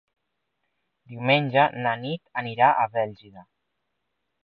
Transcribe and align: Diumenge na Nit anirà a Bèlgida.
Diumenge 1.11 1.67
na 1.85 1.93
Nit 2.07 2.35
anirà 2.43 2.73
a 2.87 2.91
Bèlgida. 2.99 3.49